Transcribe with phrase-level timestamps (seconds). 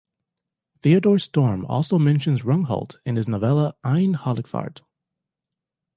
[0.81, 4.81] Theodor Storm also mentions Rungholt in his novella "Eine Halligfahrt".